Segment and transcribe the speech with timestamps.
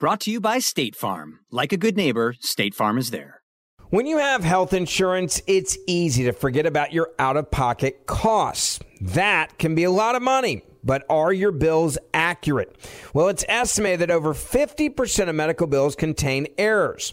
[0.00, 1.40] Brought to you by State Farm.
[1.50, 3.42] Like a good neighbor, State Farm is there.
[3.90, 8.78] When you have health insurance, it's easy to forget about your out of pocket costs.
[9.00, 12.76] That can be a lot of money, but are your bills accurate?
[13.12, 17.12] Well, it's estimated that over 50% of medical bills contain errors.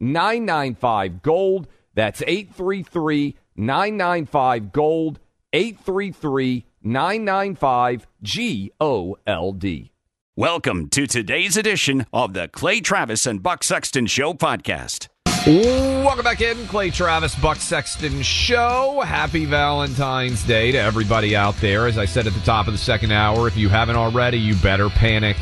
[0.00, 1.68] 995 Gold.
[1.94, 5.18] That's 833 995 Gold.
[5.52, 9.92] 833 995 G O L D.
[10.36, 15.08] Welcome to today's edition of the Clay Travis and Buck Sexton Show podcast.
[15.46, 19.00] Welcome back in, Clay Travis, Buck Sexton Show.
[19.06, 21.86] Happy Valentine's Day to everybody out there.
[21.86, 24.56] As I said at the top of the second hour, if you haven't already, you
[24.56, 25.36] better panic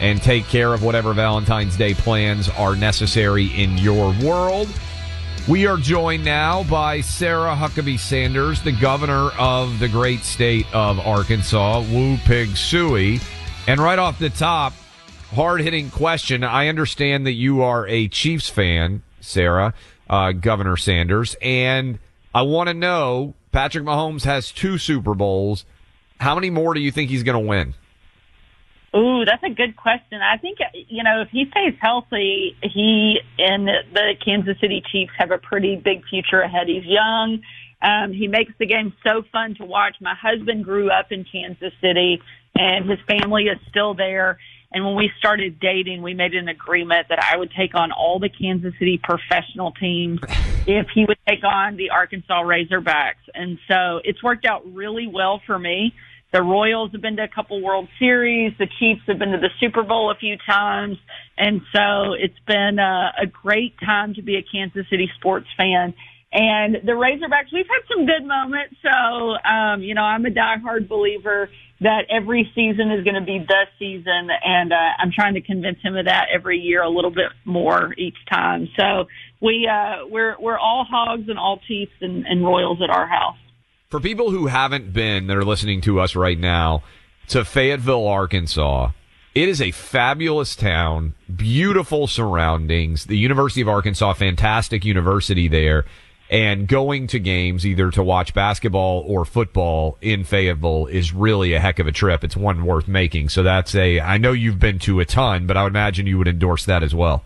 [0.00, 4.68] and take care of whatever Valentine's Day plans are necessary in your world.
[5.48, 10.98] We are joined now by Sarah Huckabee Sanders, the governor of the great state of
[10.98, 13.22] Arkansas, Woo Pig Sooie.
[13.68, 14.72] And right off the top,
[15.34, 16.42] hard hitting question.
[16.42, 19.72] I understand that you are a Chiefs fan, Sarah,
[20.10, 21.98] uh, Governor Sanders, and
[22.34, 25.64] I want to know Patrick Mahomes has two Super Bowls.
[26.18, 27.74] How many more do you think he's going to win?
[28.96, 30.20] Ooh, that's a good question.
[30.22, 30.58] I think
[30.88, 35.76] you know if he stays healthy, he and the Kansas City Chiefs have a pretty
[35.76, 36.68] big future ahead.
[36.68, 37.42] He's young.
[37.82, 39.96] Um, he makes the game so fun to watch.
[40.00, 42.22] My husband grew up in Kansas City,
[42.54, 44.38] and his family is still there.
[44.72, 48.18] And when we started dating, we made an agreement that I would take on all
[48.18, 50.20] the Kansas City professional teams
[50.66, 53.24] if he would take on the Arkansas Razorbacks.
[53.34, 55.94] And so it's worked out really well for me.
[56.36, 58.52] The Royals have been to a couple World Series.
[58.58, 60.98] The Chiefs have been to the Super Bowl a few times.
[61.38, 65.94] And so it's been a, a great time to be a Kansas City sports fan.
[66.30, 68.76] And the Razorbacks, we've had some good moments.
[68.82, 71.48] So, um, you know, I'm a diehard believer
[71.80, 74.28] that every season is going to be the season.
[74.44, 77.94] And uh, I'm trying to convince him of that every year a little bit more
[77.96, 78.68] each time.
[78.78, 79.06] So
[79.40, 83.38] we, uh, we're, we're all hogs and all Chiefs and, and Royals at our house.
[83.88, 86.82] For people who haven't been that are listening to us right now
[87.28, 88.90] to Fayetteville, Arkansas,
[89.32, 93.06] it is a fabulous town, beautiful surroundings.
[93.06, 95.84] The University of Arkansas, fantastic university there.
[96.28, 101.60] And going to games either to watch basketball or football in Fayetteville is really a
[101.60, 102.24] heck of a trip.
[102.24, 103.28] It's one worth making.
[103.28, 106.18] So that's a, I know you've been to a ton, but I would imagine you
[106.18, 107.24] would endorse that as well.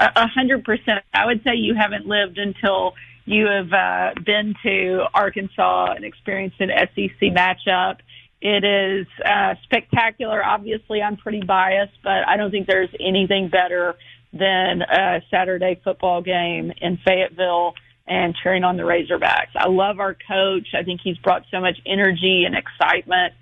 [0.00, 1.04] A hundred percent.
[1.12, 2.94] I would say you haven't lived until
[3.28, 7.96] you have uh, been to Arkansas and experienced an SEC matchup.
[8.40, 10.42] It is uh, spectacular.
[10.44, 13.96] Obviously, I'm pretty biased, but I don't think there's anything better
[14.32, 17.74] than a Saturday football game in Fayetteville
[18.06, 19.54] and cheering on the Razorbacks.
[19.54, 20.68] I love our coach.
[20.74, 23.34] I think he's brought so much energy and excitement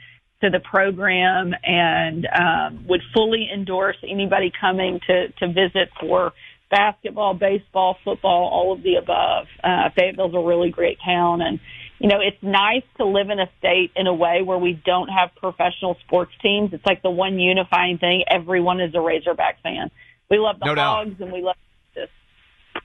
[0.43, 6.33] to the program and um, would fully endorse anybody coming to, to visit for
[6.71, 9.47] basketball, baseball, football, all of the above.
[9.63, 11.61] Uh, Fayetteville's a really great town and
[11.99, 15.09] you know, it's nice to live in a state in a way where we don't
[15.09, 16.73] have professional sports teams.
[16.73, 18.25] It's like the one unifying thing.
[18.29, 19.91] Everyone is a Razorback fan.
[20.31, 21.21] We love the no Hogs doubt.
[21.21, 21.57] and we love
[21.95, 22.09] this.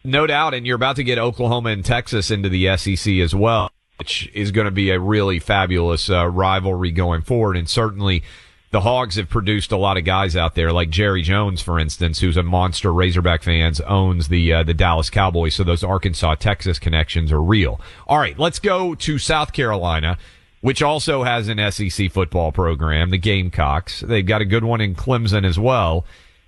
[0.03, 0.53] No doubt.
[0.53, 3.69] And you're about to get Oklahoma and Texas into the SEC as well,
[3.99, 7.57] which is going to be a really fabulous uh, rivalry going forward.
[7.57, 8.23] And certainly
[8.71, 12.19] the Hogs have produced a lot of guys out there, like Jerry Jones, for instance,
[12.19, 15.55] who's a monster Razorback fans, owns the uh, the Dallas Cowboys.
[15.55, 17.81] So those Arkansas Texas connections are real.
[18.07, 20.17] All right, let's go to South Carolina,
[20.61, 23.99] which also has an SEC football program, the Gamecocks.
[23.99, 26.05] They've got a good one in Clemson as well.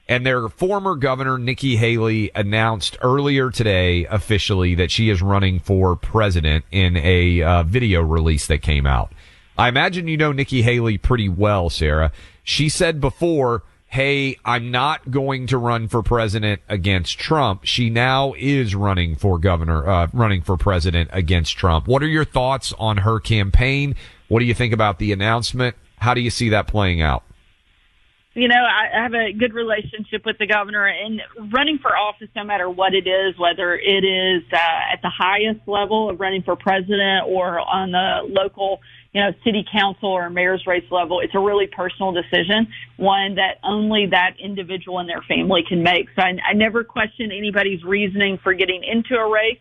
[0.08, 5.96] And their former governor, Nikki Haley, announced earlier today officially that she is running for
[5.96, 9.14] president in a uh, video release that came out.
[9.58, 12.12] I imagine you know Nikki Haley pretty well, Sarah.
[12.44, 17.64] She said before, Hey, I'm not going to run for president against Trump.
[17.64, 21.88] She now is running for governor, uh, running for president against Trump.
[21.88, 23.96] What are your thoughts on her campaign?
[24.30, 25.76] What do you think about the announcement?
[25.98, 27.24] How do you see that playing out?
[28.36, 31.22] you know, I have a good relationship with the governor and
[31.54, 35.60] running for office, no matter what it is, whether it is uh, at the highest
[35.68, 38.82] level of running for president or on the local,
[39.14, 42.68] you know, city council or mayor's race level, it's a really personal decision,
[42.98, 46.08] one that only that individual and their family can make.
[46.16, 49.60] So I, I never question anybody's reasoning for getting into a race.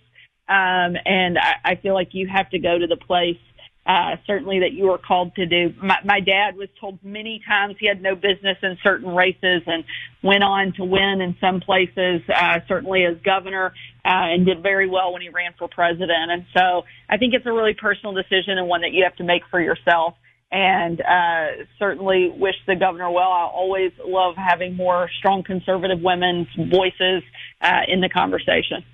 [0.49, 3.38] Um, and I, I feel like you have to go to the place
[3.84, 5.75] uh, certainly that you are called to do.
[5.82, 9.84] My, my dad was told many times he had no business in certain races and
[10.23, 13.75] went on to win in some places, uh, certainly as governor,
[14.05, 16.31] uh, and did very well when he ran for president.
[16.31, 19.25] And so I think it's a really personal decision and one that you have to
[19.25, 20.14] make for yourself.
[20.55, 23.32] And uh, certainly wish the governor well.
[23.32, 27.23] I always love having more strong conservative women's voices
[27.62, 28.85] uh, in the conversation.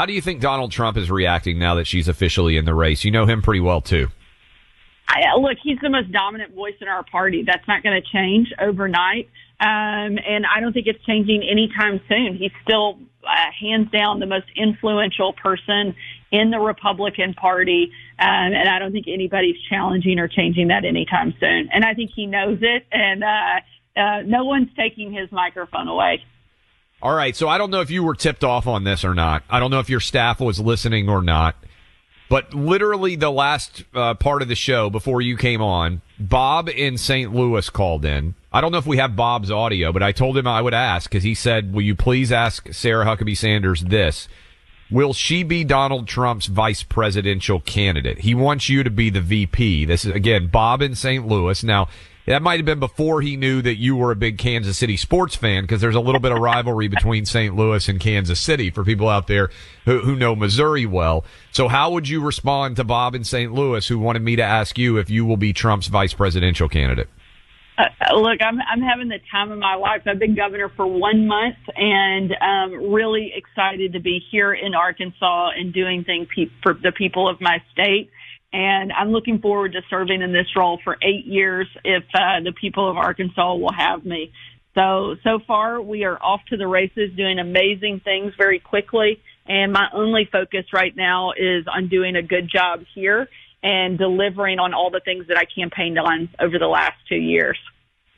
[0.00, 3.04] How do you think Donald Trump is reacting now that she's officially in the race?
[3.04, 4.08] You know him pretty well too.
[5.06, 7.44] I, uh, look, he's the most dominant voice in our party.
[7.46, 9.28] That's not going to change overnight.
[9.60, 12.38] Um, and I don't think it's changing anytime soon.
[12.38, 15.94] He's still uh, hands down the most influential person
[16.32, 17.92] in the Republican Party.
[18.18, 21.68] Um, and I don't think anybody's challenging or changing that anytime soon.
[21.74, 22.86] And I think he knows it.
[22.90, 23.60] And, uh,
[24.00, 26.22] uh, no one's taking his microphone away.
[27.02, 27.34] All right.
[27.34, 29.42] So I don't know if you were tipped off on this or not.
[29.48, 31.56] I don't know if your staff was listening or not.
[32.28, 36.96] But literally the last uh, part of the show before you came on, Bob in
[36.96, 37.34] St.
[37.34, 38.36] Louis called in.
[38.52, 41.10] I don't know if we have Bob's audio, but I told him I would ask
[41.10, 44.28] because he said, will you please ask Sarah Huckabee Sanders this?
[44.92, 48.20] Will she be Donald Trump's vice presidential candidate?
[48.20, 49.84] He wants you to be the VP.
[49.86, 51.26] This is again, Bob in St.
[51.26, 51.64] Louis.
[51.64, 51.88] Now,
[52.30, 55.34] that might have been before he knew that you were a big Kansas City sports
[55.34, 57.56] fan because there's a little bit of rivalry between St.
[57.56, 59.50] Louis and Kansas City for people out there
[59.84, 61.24] who, who know Missouri well.
[61.50, 63.52] So how would you respond to Bob in St.
[63.52, 67.08] Louis who wanted me to ask you if you will be Trump's vice presidential candidate?
[67.76, 70.02] Uh, look, I'm I'm having the time of my life.
[70.06, 75.50] I've been governor for one month, and um, really excited to be here in Arkansas
[75.56, 78.10] and doing things pe- for the people of my state
[78.52, 82.52] and I'm looking forward to serving in this role for eight years if uh, the
[82.52, 84.32] people of Arkansas will have me.
[84.74, 89.20] So, so far we are off to the races doing amazing things very quickly.
[89.46, 93.28] And my only focus right now is on doing a good job here
[93.62, 97.58] and delivering on all the things that I campaigned on over the last two years.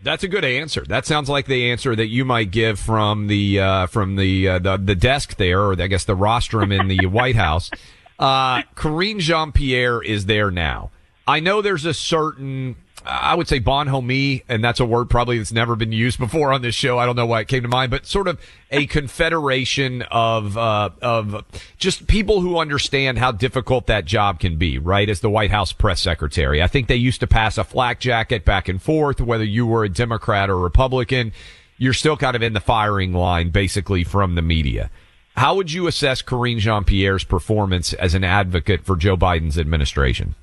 [0.03, 0.85] That's a good answer.
[0.87, 4.59] That sounds like the answer that you might give from the uh, from the, uh,
[4.59, 7.71] the the desk there, or I guess the rostrum in the White House.
[8.19, 10.91] Uh, Karine Jean Pierre is there now.
[11.27, 15.53] I know there's a certain, I would say bonhomie, and that's a word probably that's
[15.53, 16.99] never been used before on this show.
[16.99, 20.91] I don't know why it came to mind, but sort of a confederation of, uh,
[21.01, 21.45] of
[21.79, 25.09] just people who understand how difficult that job can be, right?
[25.09, 26.61] As the White House press secretary.
[26.61, 29.85] I think they used to pass a flak jacket back and forth, whether you were
[29.85, 31.33] a Democrat or Republican.
[31.79, 34.91] You're still kind of in the firing line, basically, from the media.
[35.37, 40.35] How would you assess Karine Jean Pierre's performance as an advocate for Joe Biden's administration?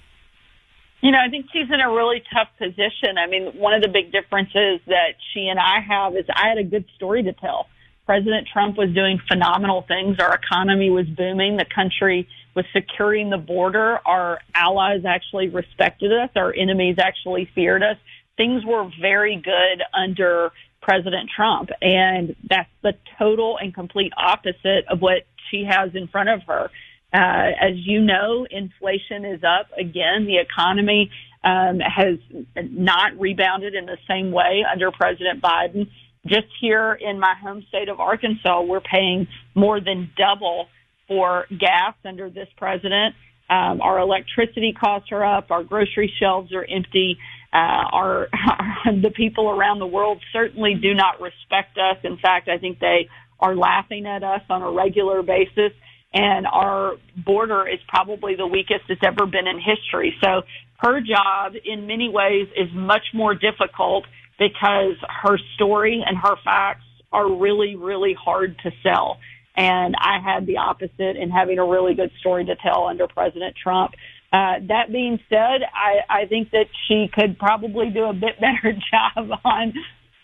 [1.01, 3.17] You know, I think she's in a really tough position.
[3.17, 6.57] I mean, one of the big differences that she and I have is I had
[6.57, 7.67] a good story to tell.
[8.05, 10.17] President Trump was doing phenomenal things.
[10.19, 11.57] Our economy was booming.
[11.57, 13.99] The country was securing the border.
[14.05, 16.31] Our allies actually respected us.
[16.35, 17.97] Our enemies actually feared us.
[18.35, 21.69] Things were very good under President Trump.
[21.81, 26.69] And that's the total and complete opposite of what she has in front of her.
[27.11, 30.25] Uh, as you know, inflation is up again.
[30.25, 31.09] The economy
[31.43, 32.17] um, has
[32.55, 35.89] not rebounded in the same way under President Biden.
[36.27, 40.67] Just here in my home state of Arkansas, we're paying more than double
[41.07, 43.15] for gas under this president.
[43.49, 45.49] Um, our electricity costs are up.
[45.49, 47.17] Our grocery shelves are empty
[47.53, 47.57] uh,
[47.91, 48.29] our,
[48.85, 51.97] the people around the world certainly do not respect us.
[52.03, 55.71] In fact, I think they are laughing at us on a regular basis.
[56.13, 60.15] and our border is probably the weakest it's ever been in history.
[60.23, 60.41] So
[60.77, 64.05] her job in many ways is much more difficult
[64.39, 69.19] because her story and her facts are really, really hard to sell.
[69.55, 73.55] And I had the opposite in having a really good story to tell under President
[73.61, 73.91] Trump.
[74.31, 78.73] Uh, that being said, I, I think that she could probably do a bit better
[78.73, 79.73] job on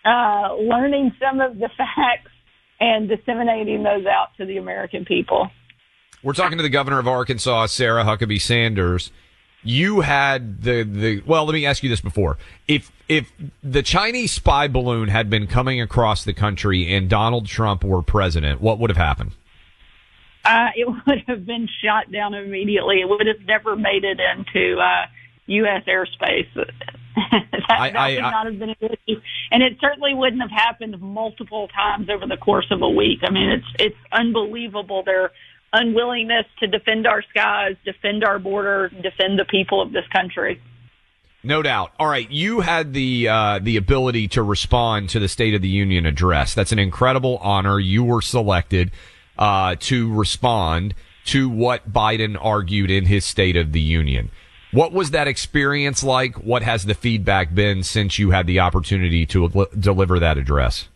[0.05, 2.31] uh, learning some of the facts
[2.79, 5.49] and disseminating those out to the American people.
[6.21, 9.11] We're talking to the governor of Arkansas, Sarah Huckabee Sanders.
[9.63, 12.37] You had the, the, well, let me ask you this before.
[12.67, 13.31] If, if
[13.63, 18.61] the Chinese spy balloon had been coming across the country and Donald Trump were president,
[18.61, 19.31] what would have happened?
[20.45, 23.01] Uh, it would have been shot down immediately.
[23.01, 25.07] It would have never made it into, uh,
[25.47, 25.83] U.S.
[25.87, 26.47] airspace.
[27.31, 29.21] that, I, that I, would I, not have been an issue,
[29.51, 33.19] and it certainly wouldn't have happened multiple times over the course of a week.
[33.23, 35.31] I mean, it's it's unbelievable their
[35.71, 40.61] unwillingness to defend our skies, defend our border, defend the people of this country.
[41.43, 41.91] No doubt.
[41.99, 45.69] All right, you had the uh, the ability to respond to the State of the
[45.69, 46.55] Union address.
[46.55, 47.79] That's an incredible honor.
[47.79, 48.91] You were selected
[49.37, 50.93] uh, to respond
[51.25, 54.29] to what Biden argued in his State of the Union.
[54.71, 56.35] What was that experience like?
[56.35, 60.89] What has the feedback been since you had the opportunity to deliver that address?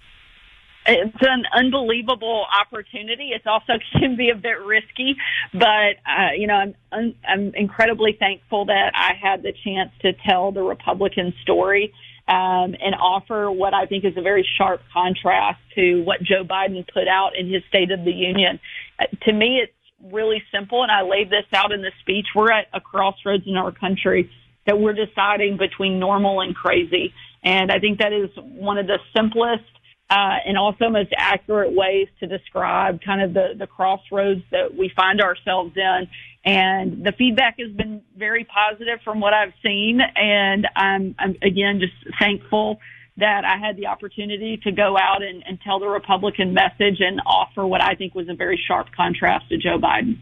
[0.86, 3.30] It's an unbelievable opportunity.
[3.34, 5.16] It's also can be a bit risky,
[5.54, 10.14] but uh, you know, I'm un- I'm incredibly thankful that I had the chance to
[10.14, 11.94] tell the Republican story
[12.30, 16.86] um, and offer what I think is a very sharp contrast to what Joe Biden
[16.94, 18.60] put out in his State of the Union.
[19.00, 19.74] Uh, to me, it's
[20.14, 22.28] really simple, and I laid this out in the speech.
[22.36, 24.30] We're at a crossroads in our country
[24.68, 27.16] that we're deciding between normal and crazy.
[27.44, 29.64] And I think that is one of the simplest
[30.10, 34.92] uh, and also most accurate ways to describe kind of the, the crossroads that we
[34.96, 36.08] find ourselves in.
[36.46, 40.00] And the feedback has been very positive from what I've seen.
[40.16, 42.80] And I'm, I'm again just thankful
[43.18, 47.22] that I had the opportunity to go out and, and tell the Republican message and
[47.26, 50.18] offer what I think was a very sharp contrast to Joe Biden.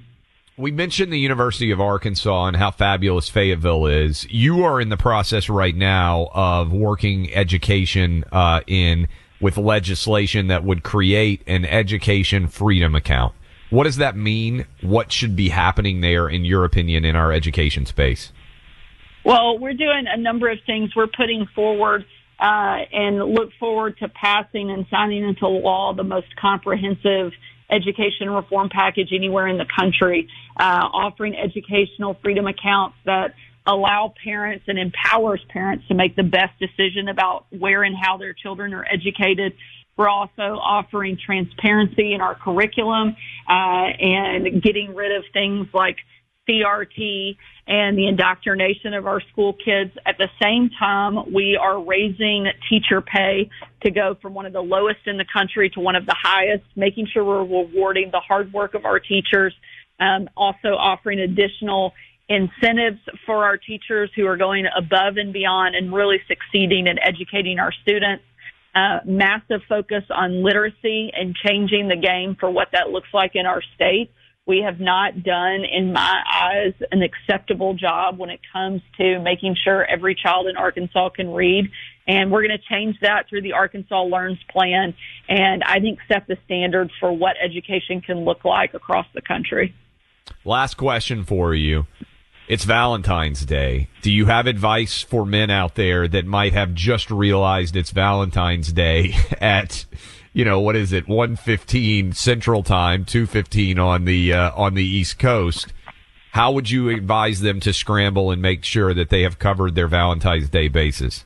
[0.58, 4.25] We mentioned the University of Arkansas and how fabulous Fayetteville is.
[4.32, 9.08] You are in the process right now of working education uh, in
[9.39, 13.34] with legislation that would create an education freedom account.
[13.70, 14.65] What does that mean?
[14.82, 18.32] What should be happening there, in your opinion, in our education space?
[19.25, 20.96] Well, we're doing a number of things.
[20.96, 22.06] We're putting forward
[22.39, 27.34] uh, and look forward to passing and signing into law the most comprehensive
[27.70, 33.34] education reform package anywhere in the country, uh, offering educational freedom accounts that
[33.67, 38.33] allow parents and empowers parents to make the best decision about where and how their
[38.33, 39.53] children are educated.
[39.97, 43.15] We're also offering transparency in our curriculum
[43.50, 45.97] uh, and getting rid of things like
[46.47, 47.36] CRT
[47.67, 49.91] and the indoctrination of our school kids.
[50.05, 53.50] At the same time, we are raising teacher pay
[53.83, 56.63] to go from one of the lowest in the country to one of the highest,
[56.75, 59.53] making sure we're rewarding the hard work of our teachers,
[60.00, 61.93] um, also offering additional
[62.29, 67.60] incentives for our teachers who are going above and beyond and really succeeding in educating
[67.60, 68.24] our students.
[68.75, 73.46] Uh, massive focus on literacy and changing the game for what that looks like in
[73.46, 74.12] our state.
[74.46, 79.57] We have not done, in my eyes, an acceptable job when it comes to making
[79.62, 81.69] sure every child in Arkansas can read.
[82.07, 84.93] And we're going to change that through the Arkansas Learns plan
[85.27, 89.74] and I think set the standard for what education can look like across the country.
[90.46, 91.88] Last question for you.
[92.48, 93.89] It's Valentine's Day.
[94.01, 98.72] Do you have advice for men out there that might have just realized it's Valentine's
[98.72, 99.86] Day at
[100.32, 105.18] you know what is it 115 central time 215 on the uh, on the east
[105.18, 105.74] coast
[106.32, 109.88] how would you advise them to scramble and make sure that they have covered their
[109.88, 111.25] valentine's day bases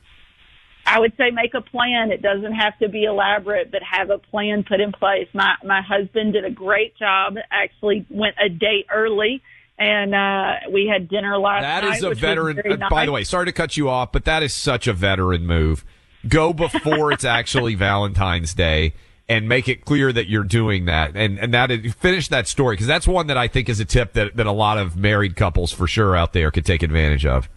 [0.86, 2.10] I would say make a plan.
[2.10, 5.28] It doesn't have to be elaborate, but have a plan put in place.
[5.32, 7.36] My my husband did a great job.
[7.50, 9.42] Actually, went a day early,
[9.82, 11.90] and uh, we had dinner last that night.
[11.90, 12.56] That is a veteran.
[12.56, 14.92] Very uh, By the way, sorry to cut you off, but that is such a
[14.92, 15.84] veteran move.
[16.28, 18.94] Go before it's actually Valentine's Day
[19.28, 21.16] and make it clear that you're doing that.
[21.16, 23.84] And and that is, finish that story because that's one that I think is a
[23.84, 27.26] tip that that a lot of married couples for sure out there could take advantage
[27.26, 27.48] of.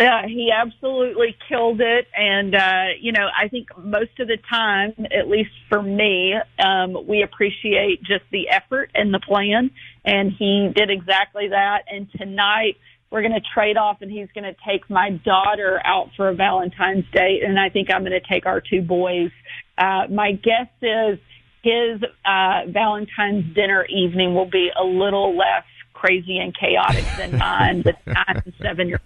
[0.00, 2.06] Yeah, he absolutely killed it.
[2.16, 7.06] And, uh, you know, I think most of the time, at least for me, um,
[7.06, 9.70] we appreciate just the effort and the plan.
[10.04, 11.84] And he did exactly that.
[11.90, 12.76] And tonight,
[13.10, 16.34] we're going to trade off and he's going to take my daughter out for a
[16.34, 17.42] Valentine's date.
[17.44, 19.30] And I think I'm going to take our two boys.
[19.76, 21.18] Uh, my guess is
[21.62, 27.82] his uh, Valentine's dinner evening will be a little less crazy and chaotic than mine.
[27.82, 29.00] the nine and seven year.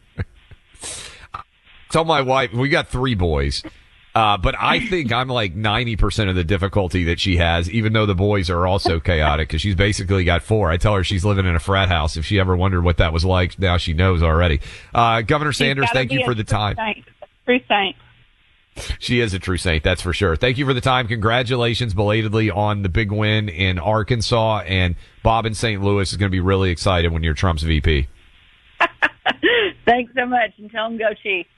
[1.90, 3.62] Tell my wife we got three boys.
[4.14, 8.06] Uh, but I think I'm like 90% of the difficulty that she has, even though
[8.06, 10.70] the boys are also chaotic because she's basically got four.
[10.70, 12.16] I tell her she's living in a frat house.
[12.16, 14.60] If she ever wondered what that was like, now she knows already.
[14.94, 16.76] Uh, Governor Sanders, thank you for the time.
[16.76, 17.04] Saint.
[17.44, 17.96] True saint.
[18.98, 20.36] She is a true saint, that's for sure.
[20.36, 21.06] Thank you for the time.
[21.06, 24.60] Congratulations belatedly on the big win in Arkansas.
[24.66, 25.82] And Bob in St.
[25.82, 28.08] Louis is going to be really excited when you're Trump's VP.
[29.84, 31.48] Thanks so much, and tell him go Chiefs.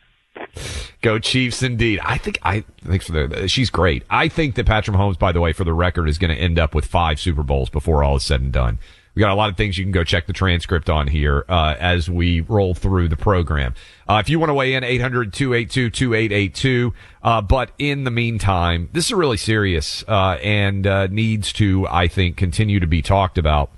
[1.03, 2.01] Go Chiefs, indeed.
[2.03, 4.03] I think I think for the she's great.
[4.11, 6.59] I think that Patrick Mahomes, by the way, for the record, is going to end
[6.59, 8.79] up with five Super Bowls before all is said and done.
[9.17, 11.75] We got a lot of things you can go check the transcript on here uh,
[11.79, 13.75] as we roll through the program.
[14.07, 16.93] Uh, if you want to weigh in, 800-282-2882.
[17.23, 22.09] Uh, but in the meantime, this is really serious uh, and uh, needs to, I
[22.09, 23.71] think, continue to be talked about.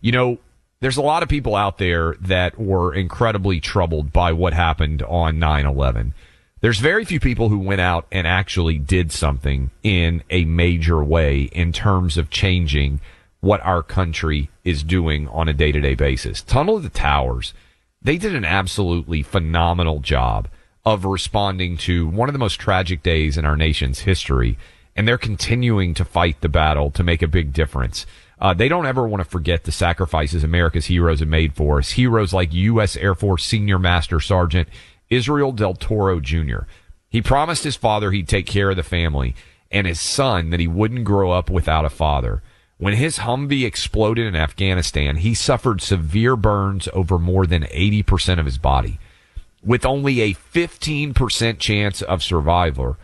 [0.00, 0.38] You know,
[0.80, 5.36] there's a lot of people out there that were incredibly troubled by what happened on
[5.36, 6.12] 9-11.
[6.62, 11.42] There's very few people who went out and actually did something in a major way
[11.42, 13.00] in terms of changing
[13.40, 16.42] what our country is doing on a day to day basis.
[16.42, 17.54] Tunnel of the Towers,
[18.02, 20.48] they did an absolutely phenomenal job
[20.84, 24.58] of responding to one of the most tragic days in our nation's history.
[24.96, 28.06] And they're continuing to fight the battle to make a big difference.
[28.40, 31.90] Uh, they don't ever want to forget the sacrifices America's heroes have made for us.
[31.90, 32.96] Heroes like U.S.
[32.96, 34.68] Air Force Senior Master Sergeant
[35.10, 36.60] Israel Del Toro Jr.
[37.10, 39.34] He promised his father he'd take care of the family
[39.70, 42.42] and his son that he wouldn't grow up without a father.
[42.78, 48.46] When his Humvee exploded in Afghanistan, he suffered severe burns over more than 80% of
[48.46, 48.98] his body.
[49.62, 52.96] With only a 15% chance of survival,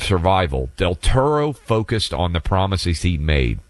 [0.00, 3.60] survival, Del Toro focused on the promises he'd made.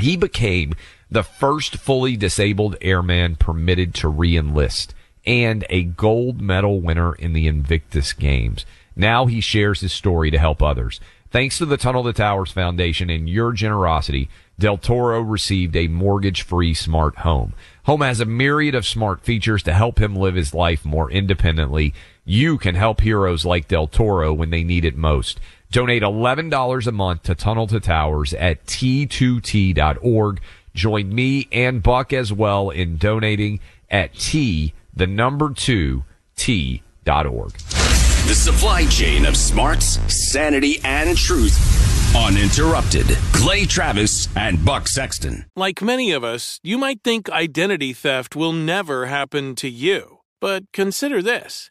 [0.00, 0.74] He became
[1.10, 4.88] the first fully disabled airman permitted to reenlist
[5.26, 8.64] and a gold medal winner in the Invictus Games.
[8.96, 11.00] Now he shares his story to help others.
[11.30, 16.42] Thanks to the Tunnel to Towers Foundation and your generosity, Del Toro received a mortgage
[16.42, 17.52] free smart home.
[17.84, 21.92] Home has a myriad of smart features to help him live his life more independently.
[22.24, 25.38] You can help heroes like Del Toro when they need it most.
[25.70, 30.40] Donate $11 a month to Tunnel to Towers at t2t.org.
[30.74, 36.04] Join me and Buck as well in donating at t, the number two,
[36.36, 37.52] t.org.
[37.52, 43.06] The supply chain of smarts, sanity, and truth Uninterrupted.
[43.32, 45.44] Clay Travis and Buck Sexton.
[45.54, 50.20] Like many of us, you might think identity theft will never happen to you.
[50.40, 51.70] But consider this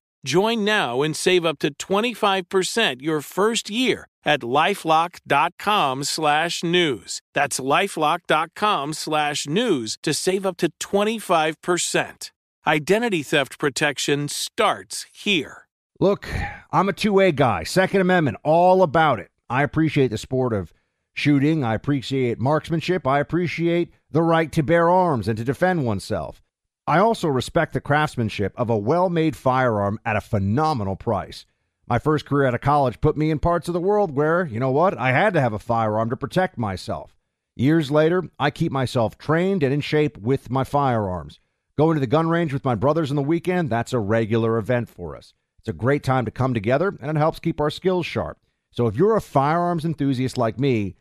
[0.25, 7.21] Join now and save up to 25% your first year at lifelock.com slash news.
[7.33, 12.31] That's lifelock.com slash news to save up to 25%.
[12.67, 15.67] Identity theft protection starts here.
[15.99, 16.27] Look,
[16.71, 17.63] I'm a two way guy.
[17.63, 19.29] Second Amendment, all about it.
[19.49, 20.71] I appreciate the sport of
[21.13, 21.63] shooting.
[21.63, 23.05] I appreciate marksmanship.
[23.05, 26.40] I appreciate the right to bear arms and to defend oneself.
[26.87, 31.45] I also respect the craftsmanship of a well made firearm at a phenomenal price.
[31.87, 34.59] My first career out of college put me in parts of the world where, you
[34.59, 37.15] know what, I had to have a firearm to protect myself.
[37.55, 41.39] Years later, I keep myself trained and in shape with my firearms.
[41.77, 44.89] Going to the gun range with my brothers on the weekend, that's a regular event
[44.89, 45.33] for us.
[45.59, 48.39] It's a great time to come together and it helps keep our skills sharp.
[48.71, 50.95] So if you're a firearms enthusiast like me,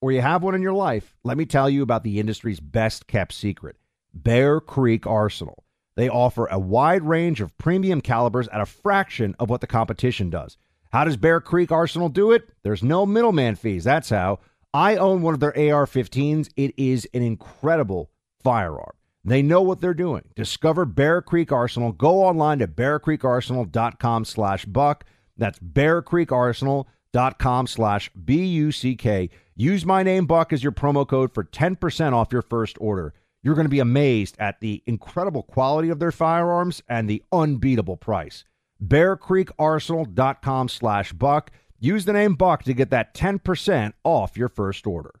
[0.00, 3.06] or you have one in your life, let me tell you about the industry's best
[3.06, 3.76] kept secret
[4.22, 5.64] Bear Creek Arsenal.
[5.96, 10.30] They offer a wide range of premium calibers at a fraction of what the competition
[10.30, 10.56] does.
[10.92, 12.48] How does Bear Creek Arsenal do it?
[12.62, 13.84] There's no middleman fees.
[13.84, 14.40] That's how.
[14.72, 16.50] I own one of their AR 15s.
[16.56, 18.10] It is an incredible
[18.42, 18.92] firearm.
[19.24, 20.22] They know what they're doing.
[20.36, 21.92] Discover Bear Creek Arsenal.
[21.92, 25.04] Go online to bearcreekarsenal.com slash buck.
[25.36, 29.30] That's bearcreekarsenal.com slash B-U-C-K.
[29.56, 33.14] Use my name, Buck, as your promo code for 10% off your first order.
[33.46, 37.96] You're going to be amazed at the incredible quality of their firearms and the unbeatable
[37.96, 38.42] price.
[38.84, 41.52] bearcreekarsenal.com slash buck.
[41.78, 45.20] Use the name Buck to get that 10% off your first order.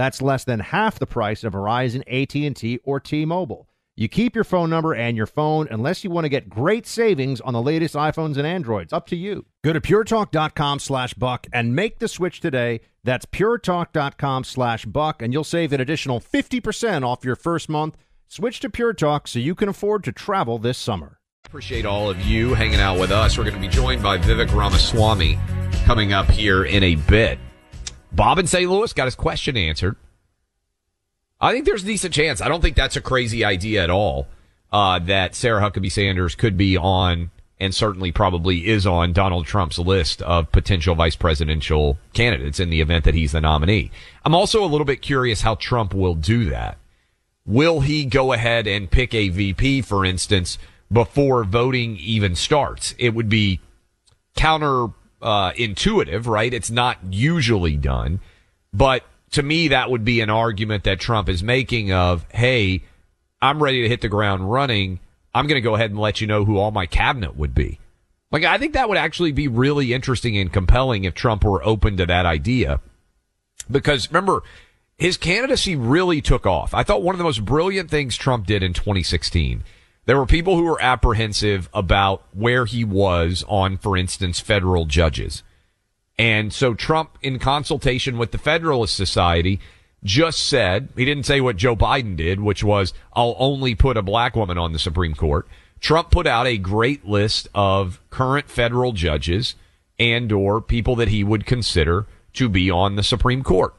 [0.00, 3.68] That's less than half the price of Verizon, AT&T, or T-Mobile.
[3.96, 7.38] You keep your phone number and your phone unless you want to get great savings
[7.42, 8.94] on the latest iPhones and Androids.
[8.94, 9.44] Up to you.
[9.62, 12.80] Go to puretalk.com slash buck and make the switch today.
[13.04, 17.98] That's puretalk.com slash buck, and you'll save an additional 50% off your first month.
[18.26, 21.20] Switch to Pure Talk so you can afford to travel this summer.
[21.44, 23.36] Appreciate all of you hanging out with us.
[23.36, 25.38] We're going to be joined by Vivek Ramaswamy
[25.84, 27.38] coming up here in a bit.
[28.12, 28.70] Bob in St.
[28.70, 29.96] Louis got his question answered.
[31.40, 32.40] I think there's a decent chance.
[32.40, 34.26] I don't think that's a crazy idea at all.
[34.72, 39.78] Uh, that Sarah Huckabee Sanders could be on, and certainly probably is on Donald Trump's
[39.80, 43.90] list of potential vice presidential candidates in the event that he's the nominee.
[44.24, 46.78] I'm also a little bit curious how Trump will do that.
[47.44, 50.56] Will he go ahead and pick a VP, for instance,
[50.92, 52.94] before voting even starts?
[52.96, 53.60] It would be
[54.36, 54.88] counter
[55.22, 56.52] uh, intuitive, right?
[56.52, 58.20] It's not usually done,
[58.72, 62.82] but to me, that would be an argument that Trump is making of, hey,
[63.40, 65.00] I'm ready to hit the ground running.
[65.34, 67.78] I'm going to go ahead and let you know who all my cabinet would be.
[68.32, 71.96] Like, I think that would actually be really interesting and compelling if Trump were open
[71.96, 72.80] to that idea.
[73.70, 74.42] Because remember,
[74.98, 76.74] his candidacy really took off.
[76.74, 79.62] I thought one of the most brilliant things Trump did in 2016
[80.10, 85.44] there were people who were apprehensive about where he was on, for instance, federal judges.
[86.18, 89.60] And so Trump, in consultation with the Federalist Society,
[90.02, 94.02] just said, he didn't say what Joe Biden did, which was, I'll only put a
[94.02, 95.46] black woman on the Supreme Court.
[95.78, 99.54] Trump put out a great list of current federal judges
[99.96, 103.74] and or people that he would consider to be on the Supreme Court.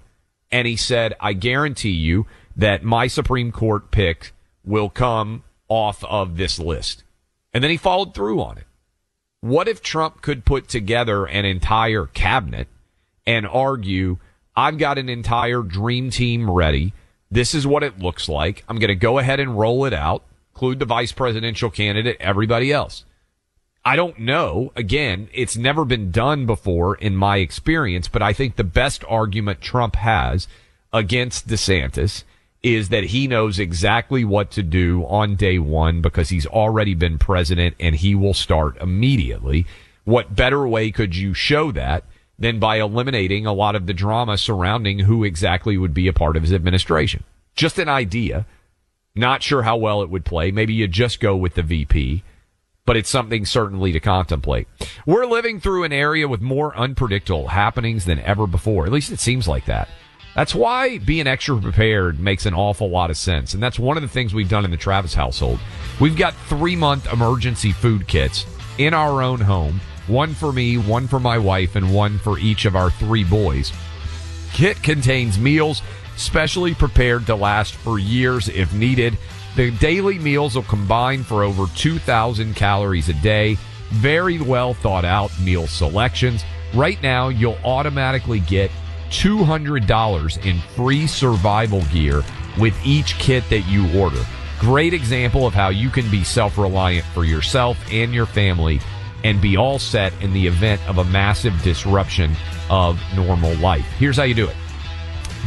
[0.50, 4.32] And he said, I guarantee you that my Supreme Court pick
[4.64, 7.06] will come off of this list.
[7.54, 8.66] And then he followed through on it.
[9.40, 12.68] What if Trump could put together an entire cabinet
[13.26, 14.18] and argue,
[14.54, 16.92] I've got an entire dream team ready.
[17.32, 18.66] This is what it looks like.
[18.68, 22.74] I'm going to go ahead and roll it out, include the vice presidential candidate, everybody
[22.74, 23.06] else.
[23.86, 24.74] I don't know.
[24.76, 29.62] Again, it's never been done before in my experience, but I think the best argument
[29.62, 30.50] Trump has
[30.92, 32.26] against DeSantis
[32.64, 37.18] is that he knows exactly what to do on day one because he's already been
[37.18, 39.66] president and he will start immediately.
[40.04, 42.04] What better way could you show that
[42.38, 46.38] than by eliminating a lot of the drama surrounding who exactly would be a part
[46.38, 47.24] of his administration?
[47.56, 48.46] Just an idea.
[49.16, 50.52] Not sure how well it would play.
[50.52, 52.24] Maybe you just go with the VP,
[52.86, 54.68] but it's something certainly to contemplate.
[55.06, 58.86] We're living through an area with more unpredictable happenings than ever before.
[58.86, 59.90] At least it seems like that.
[60.36, 63.54] That's why being extra prepared makes an awful lot of sense.
[63.54, 65.60] And that's one of the things we've done in the Travis household.
[66.00, 68.46] We've got three month emergency food kits
[68.78, 72.66] in our own home one for me, one for my wife, and one for each
[72.66, 73.72] of our three boys.
[74.52, 75.82] Kit contains meals
[76.18, 79.18] specially prepared to last for years if needed.
[79.56, 83.58] The daily meals will combine for over 2,000 calories a day.
[83.92, 86.44] Very well thought out meal selections.
[86.74, 88.72] Right now, you'll automatically get
[89.12, 92.24] $200 in free survival gear
[92.60, 94.24] with each kit that you order.
[94.60, 98.80] Great example of how you can be self reliant for yourself and your family
[99.24, 102.32] and be all set in the event of a massive disruption
[102.70, 103.86] of normal life.
[104.00, 104.56] Here's how you do it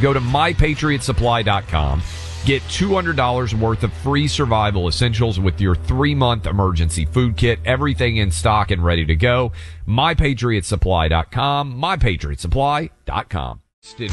[0.00, 2.03] go to mypatriotsupply.com.
[2.44, 7.59] Get $200 worth of free survival essentials with your three month emergency food kit.
[7.64, 9.52] Everything in stock and ready to go.
[9.88, 11.80] MyPatriotSupply.com.
[11.80, 13.62] MyPatriotSupply.com.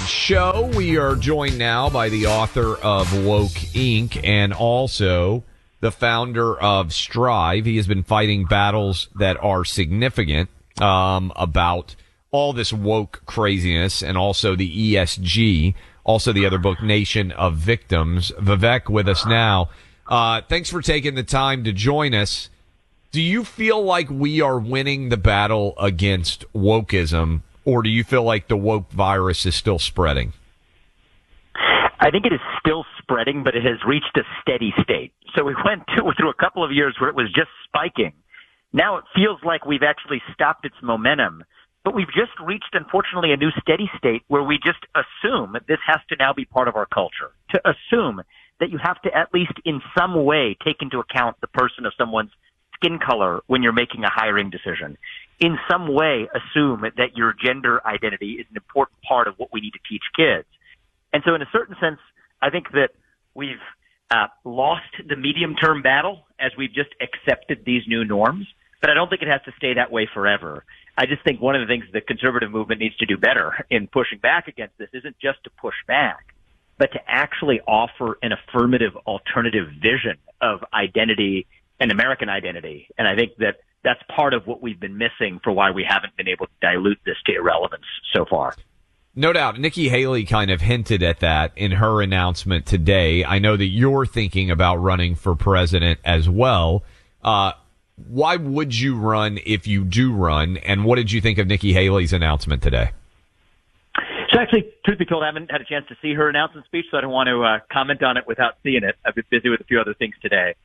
[0.08, 0.72] Show.
[0.76, 4.18] We are joined now by the author of Woke Inc.
[4.24, 5.44] and also
[5.82, 7.66] the founder of Strive.
[7.66, 10.50] He has been fighting battles that are significant
[10.82, 11.96] um, about
[12.32, 18.32] all this woke craziness and also the ESG also the other book, Nation of Victims.
[18.40, 19.70] Vivek with us now.
[20.08, 22.50] Uh, thanks for taking the time to join us.
[23.12, 28.24] Do you feel like we are winning the battle against wokeism, or do you feel
[28.24, 30.34] like the woke virus is still spreading?
[32.00, 35.14] I think it is still spreading, but it has reached a steady state.
[35.36, 38.14] So we went to, through a couple of years where it was just spiking.
[38.74, 41.44] Now it feels like we've actually stopped its momentum,
[41.84, 46.00] but we've just reached, unfortunately, a new steady state where we just assume this has
[46.10, 47.32] to now be part of our culture.
[47.52, 48.22] To assume
[48.60, 51.94] that you have to at least in some way take into account the person of
[51.98, 52.32] someone's
[52.76, 54.98] skin color when you're making a hiring decision.
[55.40, 59.62] In some way, assume that your gender identity is an important part of what we
[59.62, 60.48] need to teach kids.
[61.12, 62.00] And so, in a certain sense,
[62.42, 62.90] I think that
[63.34, 63.62] we've
[64.12, 68.46] uh, lost the medium term battle as we've just accepted these new norms.
[68.82, 70.64] But I don't think it has to stay that way forever.
[71.02, 73.88] I just think one of the things the conservative movement needs to do better in
[73.88, 76.36] pushing back against this isn't just to push back,
[76.78, 81.48] but to actually offer an affirmative alternative vision of identity
[81.80, 82.88] and American identity.
[83.00, 86.16] And I think that that's part of what we've been missing for why we haven't
[86.18, 88.54] been able to dilute this to irrelevance so far.
[89.16, 89.58] No doubt.
[89.58, 93.26] Nikki Haley kind of hinted at that in her announcement today.
[93.26, 96.84] I know that you're thinking about running for president as well.
[97.24, 97.54] Uh,
[98.08, 100.58] why would you run if you do run?
[100.58, 102.92] And what did you think of Nikki Haley's announcement today?
[104.32, 106.86] So actually, truth be told, I haven't had a chance to see her announcement speech,
[106.90, 108.96] so I don't want to uh, comment on it without seeing it.
[109.06, 110.56] I've been busy with a few other things today.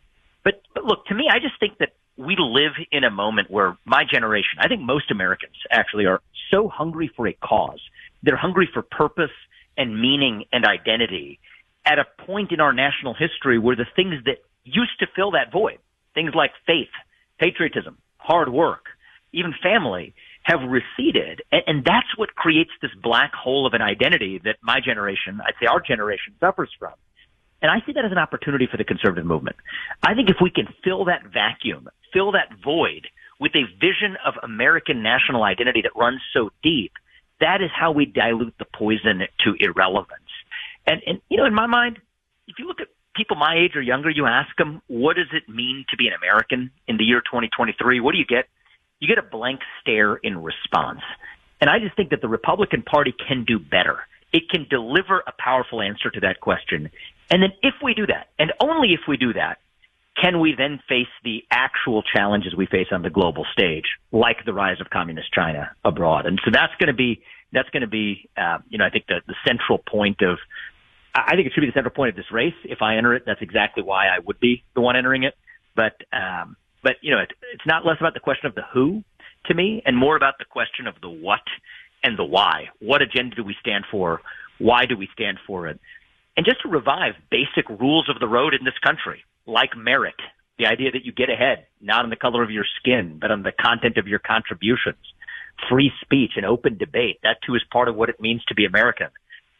[0.44, 3.76] But, but look, to me, I just think that we live in a moment where
[3.84, 6.20] my generation, I think most Americans actually are
[6.50, 7.80] so hungry for a cause–
[8.26, 9.30] they're hungry for purpose
[9.76, 11.38] and meaning and identity
[11.86, 15.52] at a point in our national history where the things that used to fill that
[15.52, 15.78] void,
[16.14, 16.90] things like faith,
[17.38, 18.86] patriotism, hard work,
[19.32, 21.42] even family, have receded.
[21.52, 25.54] And, and that's what creates this black hole of an identity that my generation, I'd
[25.60, 26.92] say our generation, suffers from.
[27.62, 29.56] And I see that as an opportunity for the conservative movement.
[30.02, 33.08] I think if we can fill that vacuum, fill that void
[33.40, 36.92] with a vision of American national identity that runs so deep,
[37.40, 40.30] that is how we dilute the poison to irrelevance.
[40.86, 41.98] And, and, you know, in my mind,
[42.46, 45.48] if you look at people my age or younger, you ask them, what does it
[45.48, 48.00] mean to be an American in the year 2023?
[48.00, 48.48] What do you get?
[49.00, 51.00] You get a blank stare in response.
[51.60, 53.98] And I just think that the Republican Party can do better.
[54.32, 56.90] It can deliver a powerful answer to that question.
[57.30, 59.58] And then if we do that, and only if we do that,
[60.20, 64.52] can we then face the actual challenges we face on the global stage, like the
[64.52, 66.24] rise of communist China abroad?
[66.26, 69.06] And so that's going to be that's going to be, uh, you know, I think
[69.06, 70.38] the, the central point of.
[71.16, 72.54] I think it should be the central point of this race.
[72.64, 75.34] If I enter it, that's exactly why I would be the one entering it.
[75.74, 79.02] But um, but you know, it, it's not less about the question of the who
[79.46, 81.46] to me, and more about the question of the what
[82.02, 82.68] and the why.
[82.80, 84.20] What agenda do we stand for?
[84.58, 85.80] Why do we stand for it?
[86.36, 90.14] And just to revive basic rules of the road in this country like merit,
[90.58, 93.42] the idea that you get ahead, not on the color of your skin, but on
[93.42, 94.98] the content of your contributions,
[95.70, 97.20] free speech and open debate.
[97.22, 99.08] That too is part of what it means to be American.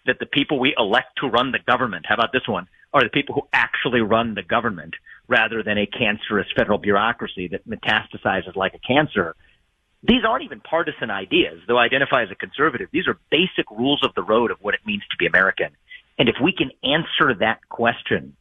[0.07, 3.11] That the people we elect to run the government, how about this one, are the
[3.11, 4.95] people who actually run the government
[5.29, 9.35] rather than a cancerous federal bureaucracy that metastasizes like a cancer.
[10.03, 12.89] These aren't even partisan ideas, though I identify as a conservative.
[12.93, 15.71] These are basic rules of the road of what it means to be American.
[16.19, 18.37] And if we can answer that question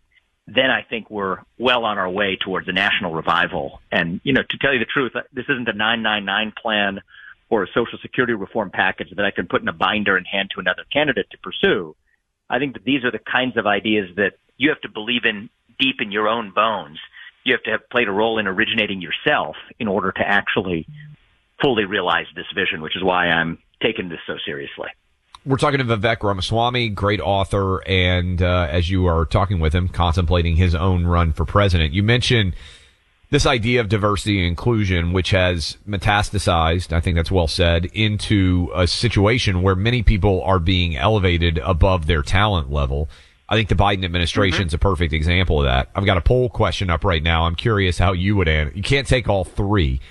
[0.47, 3.81] then I think we're well on our way towards a national revival.
[3.91, 7.01] And, you know, to tell you the truth, uh, this isn't a 999 plan
[7.49, 10.49] or a social security reform package that I can put in a binder and hand
[10.53, 11.95] to another candidate to pursue.
[12.49, 15.49] I think that these are the kinds of ideas that you have to believe in
[15.79, 16.99] deep in your own bones.
[17.43, 20.87] You have to have played a role in originating yourself in order to actually
[21.61, 24.89] fully realize this vision, which is why I'm taking this so seriously.
[25.45, 29.87] We're talking to Vivek Ramaswamy, great author, and uh, as you are talking with him,
[29.87, 31.93] contemplating his own run for president.
[31.93, 32.55] You mentioned
[33.29, 38.71] this idea of diversity and inclusion, which has metastasized, I think that's well said, into
[38.75, 43.09] a situation where many people are being elevated above their talent level.
[43.47, 44.75] I think the Biden administration is mm-hmm.
[44.75, 45.89] a perfect example of that.
[45.95, 47.45] I've got a poll question up right now.
[47.45, 48.75] I'm curious how you would answer.
[48.75, 50.01] You can't take all three.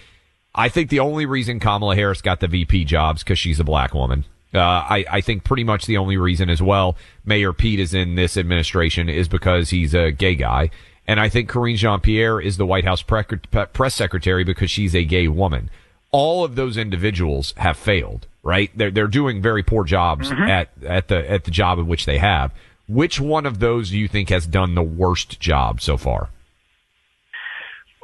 [0.55, 3.92] I think the only reason Kamala Harris got the VP jobs because she's a black
[3.92, 4.24] woman.
[4.55, 8.14] Uh, I, I think pretty much the only reason as well Mayor Pete is in
[8.14, 10.70] this administration is because he's a gay guy.
[11.07, 14.95] And I think Karine Jean Pierre is the White House pre- press secretary because she's
[14.95, 15.71] a gay woman.
[16.11, 18.71] All of those individuals have failed, right?
[18.75, 20.43] They're, they're doing very poor jobs mm-hmm.
[20.43, 22.53] at, at the, at the job in which they have.
[22.88, 26.31] Which one of those do you think has done the worst job so far?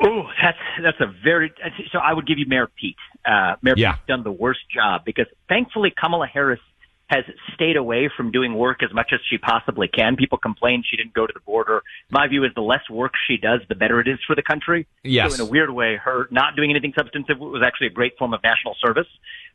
[0.02, 1.52] Oh, that's that's a very
[1.92, 1.98] so.
[1.98, 2.96] I would give you Mayor Pete.
[3.22, 3.92] Uh, Mayor yeah.
[3.92, 6.60] Pete's done the worst job because thankfully Kamala Harris
[7.10, 10.14] has stayed away from doing work as much as she possibly can.
[10.14, 11.82] People complain she didn't go to the border.
[12.08, 14.86] my view is the less work she does, the better it is for the country.
[15.02, 15.34] Yes.
[15.34, 18.32] So in a weird way, her not doing anything substantive was actually a great form
[18.32, 19.08] of national service.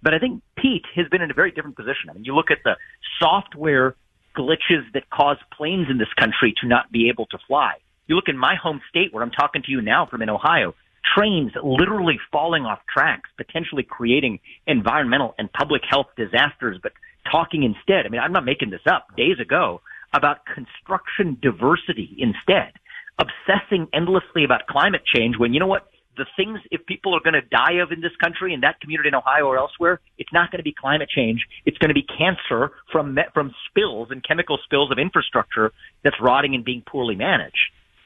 [0.04, 2.10] But I think Pete has been in a very different position.
[2.10, 2.76] I mean, you look at the
[3.20, 3.96] software
[4.38, 7.76] glitches that cause planes in this country to not be able to fly.
[8.08, 10.76] You look in my home state where I'm talking to you now from in Ohio,
[11.16, 16.92] trains literally falling off tracks, potentially creating environmental and public health disasters, but
[17.30, 18.06] talking instead.
[18.06, 19.16] I mean, I'm not making this up.
[19.16, 19.82] Days ago,
[20.14, 22.74] about construction diversity instead,
[23.20, 25.88] obsessing endlessly about climate change when you know what?
[26.18, 29.10] The things, if people are going to die of in this country, in that community
[29.10, 31.46] in Ohio or elsewhere, it's not going to be climate change.
[31.66, 35.74] It's going to be cancer from from spills and chemical spills of infrastructure
[36.06, 37.60] that's rotting and being poorly managed.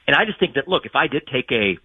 [0.08, 1.78] And I just think that look, if I did take a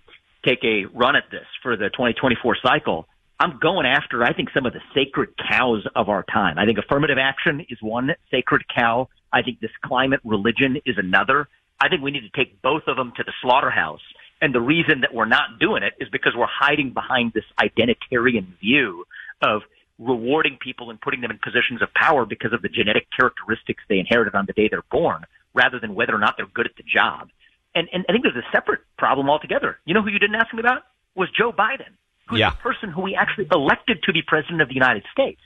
[0.44, 3.08] take a run at this for the 2024 cycle,
[3.40, 6.58] I'm going after, I think, some of the sacred cows of our time.
[6.58, 9.10] I think affirmative action is one sacred cow.
[9.34, 11.50] I think this climate religion is another.
[11.80, 14.02] I think we need to take both of them to the slaughterhouse.
[14.42, 18.58] And the reason that we're not doing it is because we're hiding behind this identitarian
[18.60, 19.06] view
[19.42, 19.64] of
[20.00, 24.00] rewarding people and putting them in positions of power because of the genetic characteristics they
[24.00, 26.84] inherited on the day they're born, rather than whether or not they're good at the
[26.84, 27.30] job.
[27.74, 29.78] And, and I think there's a separate problem altogether.
[29.86, 30.84] You know who you didn't ask me about?
[31.16, 31.96] Was Joe Biden,
[32.28, 32.52] who's Yeah.
[32.52, 35.42] the person who we actually elected to be president of the United States.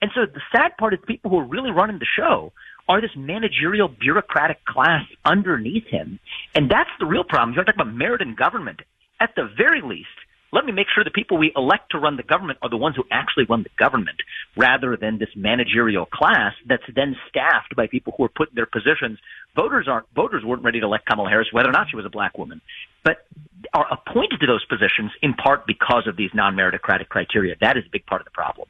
[0.00, 2.52] And so the sad part is people who are really running the show
[2.88, 6.18] are this managerial bureaucratic class underneath him.
[6.54, 7.54] And that's the real problem.
[7.54, 8.80] You're talking about merit in government.
[9.20, 10.08] At the very least,
[10.52, 12.96] let me make sure the people we elect to run the government are the ones
[12.96, 14.16] who actually run the government
[14.56, 18.66] rather than this managerial class that's then staffed by people who are put in their
[18.66, 19.18] positions.
[19.54, 22.10] Voters aren't, voters weren't ready to elect Kamala Harris whether or not she was a
[22.10, 22.60] black woman,
[23.04, 23.24] but
[23.74, 27.56] are appointed to those positions in part because of these non-meritocratic criteria.
[27.60, 28.68] That is a big part of the problem.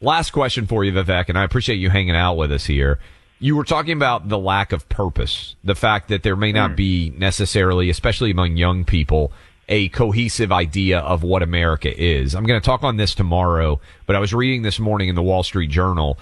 [0.00, 2.98] Last question for you, Vivek, and I appreciate you hanging out with us here.
[3.38, 6.76] You were talking about the lack of purpose, the fact that there may not hmm.
[6.76, 9.32] be necessarily, especially among young people,
[9.68, 12.34] a cohesive idea of what America is.
[12.34, 15.22] I'm going to talk on this tomorrow, but I was reading this morning in the
[15.22, 16.18] Wall Street Journal,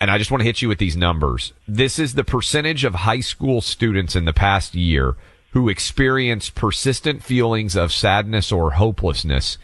[0.00, 1.54] and I just want to hit you with these numbers.
[1.66, 5.16] This is the percentage of high school students in the past year
[5.54, 9.56] who experienced persistent feelings of sadness or hopelessness.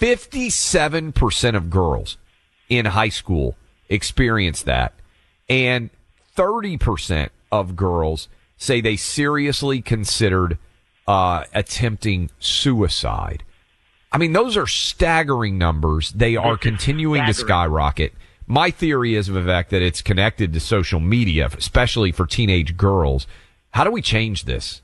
[0.00, 2.16] 57% of girls
[2.68, 3.56] in high school
[3.88, 4.94] experience that.
[5.48, 5.90] And
[6.36, 10.58] 30% of girls say they seriously considered
[11.08, 13.42] uh, attempting suicide.
[14.12, 16.12] I mean, those are staggering numbers.
[16.12, 18.12] They are continuing to skyrocket.
[18.46, 23.26] My theory is, Vivek, that it's connected to social media, especially for teenage girls.
[23.72, 24.82] How do we change this?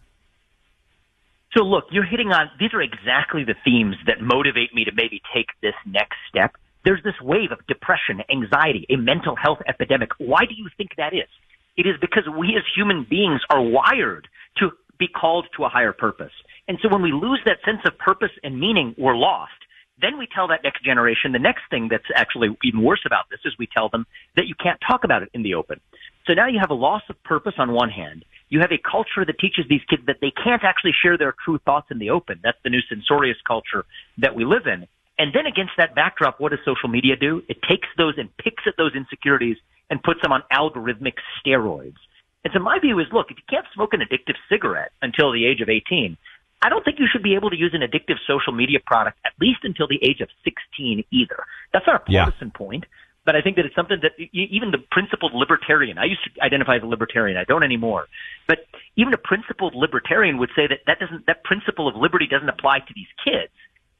[1.56, 5.20] So look, you're hitting on, these are exactly the themes that motivate me to maybe
[5.34, 6.56] take this next step.
[6.84, 10.10] There's this wave of depression, anxiety, a mental health epidemic.
[10.18, 11.28] Why do you think that is?
[11.76, 15.92] It is because we as human beings are wired to be called to a higher
[15.92, 16.32] purpose.
[16.68, 19.52] And so when we lose that sense of purpose and meaning, we're lost.
[20.00, 23.40] Then we tell that next generation the next thing that's actually even worse about this
[23.44, 25.80] is we tell them that you can't talk about it in the open.
[26.26, 28.24] So now you have a loss of purpose on one hand.
[28.52, 31.58] You have a culture that teaches these kids that they can't actually share their true
[31.64, 32.38] thoughts in the open.
[32.44, 33.86] That's the new censorious culture
[34.18, 34.86] that we live in.
[35.18, 37.42] And then against that backdrop, what does social media do?
[37.48, 39.56] It takes those and picks at those insecurities
[39.88, 41.96] and puts them on algorithmic steroids.
[42.44, 45.46] And so my view is, look, if you can't smoke an addictive cigarette until the
[45.46, 46.18] age of 18,
[46.60, 49.32] I don't think you should be able to use an addictive social media product at
[49.40, 51.44] least until the age of 16 either.
[51.72, 52.24] That's not a Yeah.
[52.24, 52.84] partisan point,
[53.24, 56.76] but I think that it's something that even the principled libertarian, I used to identify
[56.76, 58.06] as a libertarian, I don't anymore,
[58.48, 62.48] but even a principled libertarian would say that that doesn't, that principle of liberty doesn't
[62.48, 63.52] apply to these kids.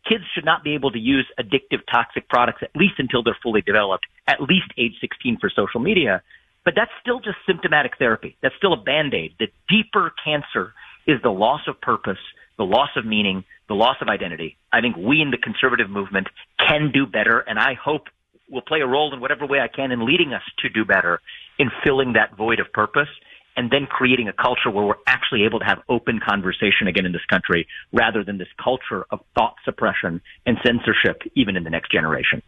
[0.08, 3.61] Kids should not be able to use addictive toxic products at least until they're fully
[3.61, 6.22] developed, at least age 16 for social media.
[6.64, 8.37] But that's still just symptomatic therapy.
[8.42, 9.35] That's still a band-aid.
[9.38, 10.74] The deeper cancer
[11.06, 12.18] is the loss of purpose,
[12.58, 14.56] the loss of meaning, the loss of identity.
[14.72, 18.08] I think we in the conservative movement can do better, and I hope
[18.52, 21.20] will play a role in whatever way I can in leading us to do better
[21.58, 23.08] in filling that void of purpose
[23.56, 27.12] and then creating a culture where we're actually able to have open conversation again in
[27.12, 31.90] this country rather than this culture of thought suppression and censorship even in the next
[31.90, 32.42] generation.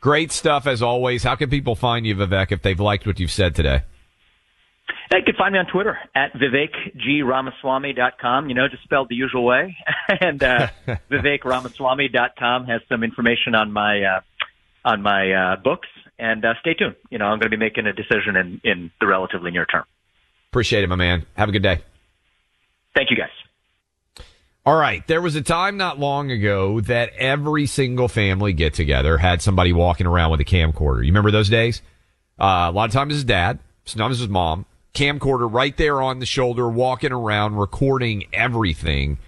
[0.00, 1.24] Great stuff as always.
[1.24, 3.82] How can people find you, Vivek, if they've liked what you've said today?
[5.12, 9.76] You can find me on Twitter at vivekgramaswamy.com, you know, just spelled the usual way.
[10.20, 10.68] and uh,
[11.10, 14.20] vivekramaswamy.com has some information on my uh,
[14.84, 15.88] on my uh, books.
[16.18, 16.96] And uh, stay tuned.
[17.10, 19.84] You know, I'm going to be making a decision in, in the relatively near term.
[20.50, 21.26] Appreciate it, my man.
[21.36, 21.80] Have a good day.
[22.94, 24.24] Thank you, guys.
[24.66, 25.06] All right.
[25.06, 29.72] There was a time not long ago that every single family get together had somebody
[29.72, 30.96] walking around with a camcorder.
[30.96, 31.80] You remember those days?
[32.38, 36.26] Uh, a lot of times his dad, sometimes his mom, camcorder right there on the
[36.26, 39.18] shoulder, walking around, recording everything.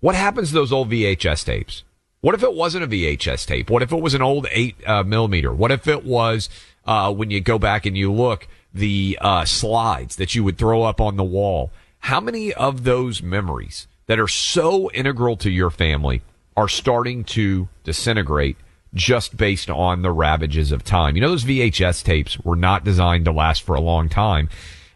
[0.00, 1.82] What happens to those old VHS tapes?
[2.20, 3.70] What if it wasn't a VHS tape?
[3.70, 5.52] What if it was an old eight uh, millimeter?
[5.52, 6.48] What if it was
[6.86, 10.82] uh, when you go back and you look the uh, slides that you would throw
[10.82, 11.70] up on the wall?
[12.00, 16.22] How many of those memories that are so integral to your family
[16.56, 18.56] are starting to disintegrate
[18.94, 21.16] just based on the ravages of time?
[21.16, 24.48] You know, those VHS tapes were not designed to last for a long time.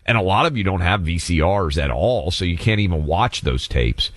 [0.07, 3.43] And a lot of you don't have VCRs at all, so you can't even watch
[3.43, 4.11] those tapes.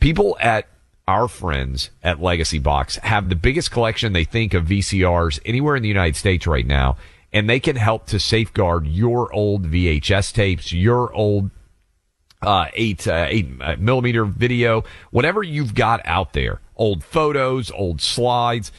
[0.00, 0.66] People at
[1.06, 5.88] our friends at Legacybox have the biggest collection they think of VCRs anywhere in the
[5.88, 6.96] United States right now,
[7.32, 11.50] and they can help to safeguard your old VHS tapes, your old
[12.42, 18.00] uh, eight uh, eight uh, millimeter video, whatever you've got out there, old photos, old
[18.00, 18.72] slides.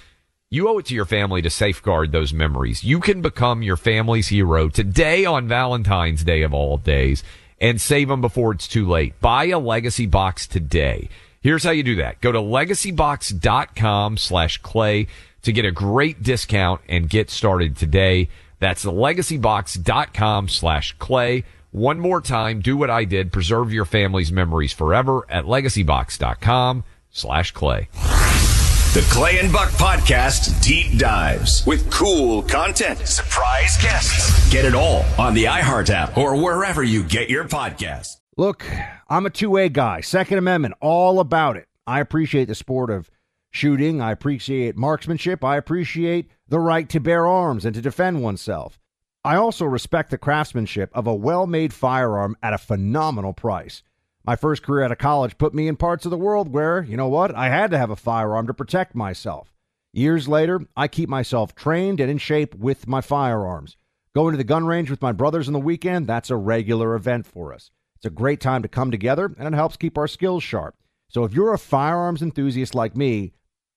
[0.52, 2.84] You owe it to your family to safeguard those memories.
[2.84, 7.24] You can become your family's hero today on Valentine's Day of all days
[7.60, 9.20] and save them before it's too late.
[9.20, 11.10] Buy a legacy box today.
[11.46, 12.22] Here's how you do that.
[12.22, 15.06] Go to legacybox.com slash clay
[15.44, 18.30] to get a great discount and get started today.
[18.58, 21.44] That's legacybox.com slash clay.
[21.70, 23.32] One more time, do what I did.
[23.32, 27.90] Preserve your family's memories forever at legacybox.com slash clay.
[28.96, 34.50] The Clay and Buck Podcast deep dives with cool content, surprise guests.
[34.52, 38.16] Get it all on the iHeart app or wherever you get your podcasts.
[38.38, 38.66] Look,
[39.08, 40.02] I'm a two way guy.
[40.02, 41.70] Second Amendment, all about it.
[41.88, 43.10] I appreciate the sport of
[43.50, 44.02] shooting.
[44.02, 45.42] I appreciate marksmanship.
[45.42, 48.78] I appreciate the right to bear arms and to defend oneself.
[49.24, 53.84] I also respect the craftsmanship of a well made firearm at a phenomenal price.
[54.26, 56.98] My first career out of college put me in parts of the world where, you
[56.98, 59.54] know what, I had to have a firearm to protect myself.
[59.94, 63.78] Years later, I keep myself trained and in shape with my firearms.
[64.14, 67.26] Going to the gun range with my brothers on the weekend, that's a regular event
[67.26, 67.72] for us.
[67.96, 70.76] It's a great time to come together, and it helps keep our skills sharp.
[71.10, 73.34] So if you're a firearms enthusiast like me,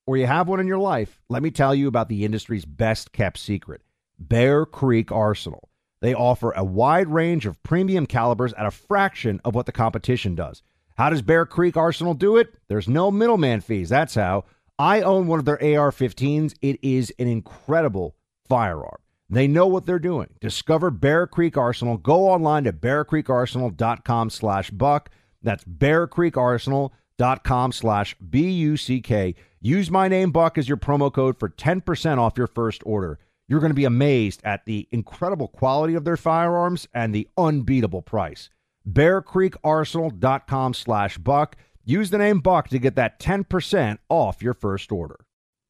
[0.06, 3.12] or you have one in your life, let me tell you about the industry's best
[3.12, 3.82] kept secret
[4.18, 5.68] Bear Creek Arsenal.
[6.00, 10.34] They offer a wide range of premium calibers at a fraction of what the competition
[10.34, 10.62] does.
[10.96, 12.54] How does Bear Creek Arsenal do it?
[12.68, 13.88] There's no middleman fees.
[13.88, 14.44] That's how.
[14.78, 16.54] I own one of their AR 15s.
[16.62, 18.16] It is an incredible
[18.48, 18.98] firearm.
[19.30, 20.28] They know what they're doing.
[20.40, 21.98] Discover Bear Creek Arsenal.
[21.98, 25.10] Go online to bearcreekarsenal.com slash buck.
[25.42, 29.34] That's bearcreekarsenal.com slash B-U-C-K.
[29.60, 33.18] Use my name, Buck, as your promo code for 10% off your first order.
[33.48, 38.02] You're going to be amazed at the incredible quality of their firearms and the unbeatable
[38.02, 38.50] price.
[38.88, 41.56] bearcreekarsenal.com slash buck.
[41.84, 45.18] Use the name Buck to get that 10% off your first order.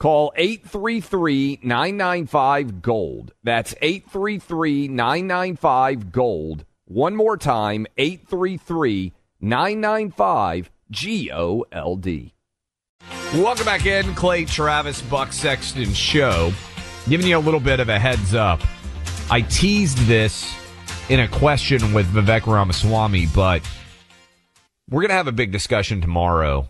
[0.00, 3.34] Call 833 995 Gold.
[3.44, 6.64] That's 833 995 Gold.
[6.86, 12.32] One more time 833 995 G O L D.
[13.34, 16.50] Welcome back in, Clay Travis Buck Sexton Show.
[17.06, 18.62] giving you a little bit of a heads up.
[19.30, 20.50] I teased this
[21.10, 23.60] in a question with Vivek Ramaswamy, but
[24.88, 26.66] we're going to have a big discussion tomorrow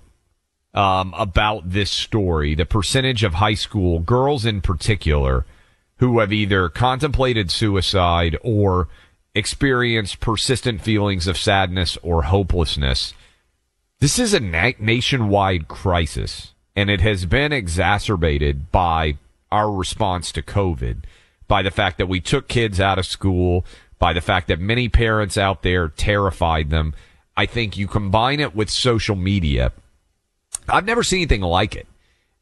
[0.75, 2.55] um, about this story.
[2.55, 5.45] The percentage of high school girls, in particular,
[5.99, 8.89] who have either contemplated suicide or
[9.35, 13.15] experienced persistent feelings of sadness or hopelessness.
[14.01, 19.19] This is a na- nationwide crisis, and it has been exacerbated by
[19.53, 21.03] our response to COVID,
[21.47, 23.65] by the fact that we took kids out of school,
[23.99, 26.95] by the fact that many parents out there terrified them.
[27.37, 29.73] I think you combine it with social media.
[30.71, 31.87] I've never seen anything like it.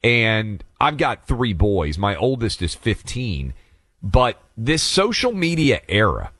[0.03, 1.99] And I've got three boys.
[1.99, 3.55] My oldest is 15.
[4.03, 6.33] But this social media era,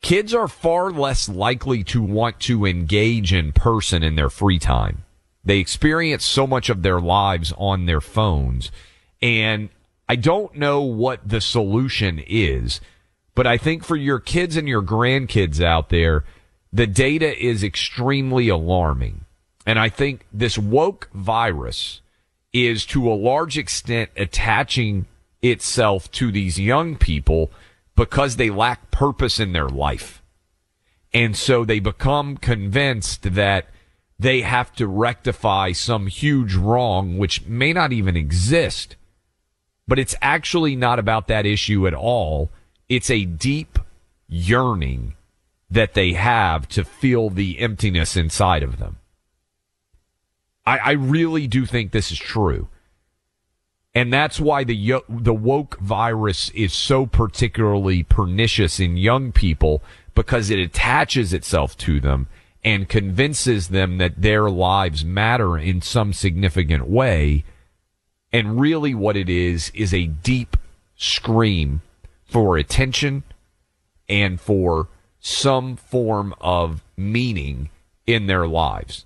[0.00, 5.04] kids are far less likely to want to engage in person in their free time.
[5.44, 8.70] They experience so much of their lives on their phones.
[9.20, 9.68] And
[10.08, 12.80] I don't know what the solution is,
[13.34, 16.24] but I think for your kids and your grandkids out there,
[16.72, 19.24] the data is extremely alarming.
[19.66, 22.00] And I think this woke virus
[22.52, 25.06] is to a large extent attaching
[25.42, 27.50] itself to these young people
[27.94, 30.22] because they lack purpose in their life.
[31.12, 33.66] And so they become convinced that
[34.18, 38.96] they have to rectify some huge wrong, which may not even exist.
[39.88, 42.50] But it's actually not about that issue at all.
[42.88, 43.78] It's a deep
[44.28, 45.14] yearning
[45.70, 48.99] that they have to feel the emptiness inside of them.
[50.66, 52.68] I, I really do think this is true.
[53.94, 59.82] And that's why the the woke virus is so particularly pernicious in young people
[60.14, 62.28] because it attaches itself to them
[62.62, 67.44] and convinces them that their lives matter in some significant way.
[68.32, 70.56] And really what it is is a deep
[70.94, 71.80] scream
[72.24, 73.24] for attention
[74.08, 74.88] and for
[75.18, 77.70] some form of meaning
[78.06, 79.04] in their lives.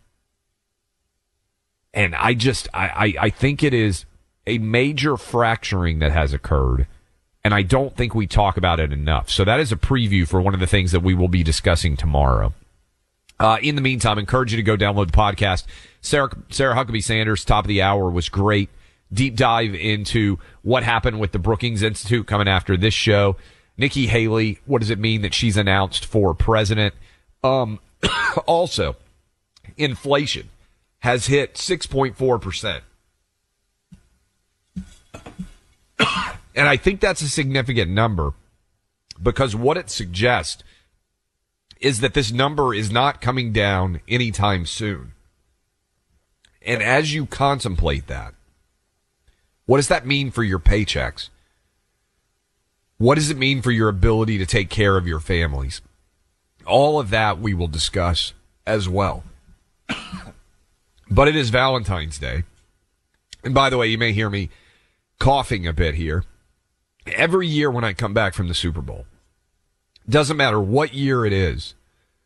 [1.95, 4.05] And I just, I, I, I think it is
[4.47, 6.87] a major fracturing that has occurred.
[7.45, 9.31] And I don't think we talk about it enough.
[9.31, 11.97] So that is a preview for one of the things that we will be discussing
[11.97, 12.53] tomorrow.
[13.39, 15.65] Uh, in the meantime, I encourage you to go download the podcast.
[16.01, 18.71] Sarah, Sarah Huckabee Sanders, top of the hour was great.
[19.13, 23.37] Deep dive into what happened with the Brookings Institute coming after this show.
[23.77, 26.95] Nikki Haley, what does it mean that she's announced for president?
[27.43, 27.79] Um,
[28.47, 28.97] also,
[29.77, 30.49] inflation
[31.05, 32.81] has hit 6.4%.
[36.55, 38.33] and I think that's a significant number
[39.23, 40.65] because what it suggests
[41.79, 45.13] is that this number is not coming down anytime soon.
[46.63, 48.33] And as you contemplate that,
[49.67, 51.29] what does that mean for your paychecks?
[52.97, 55.83] What does it mean for your ability to take care of your families?
[56.67, 58.33] All of that we will discuss
[58.67, 59.23] as well.
[61.11, 62.45] But it is Valentine's Day.
[63.43, 64.51] And by the way, you may hear me
[65.19, 66.25] coughing a bit here.
[67.07, 69.07] Every year when I come back from the Super Bowl,
[70.09, 71.75] doesn't matter what year it is,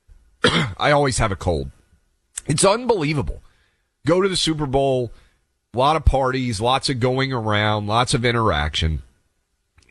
[0.45, 1.71] I always have a cold.
[2.47, 3.43] It's unbelievable.
[4.07, 5.13] Go to the Super Bowl,
[5.75, 9.03] a lot of parties, lots of going around, lots of interaction.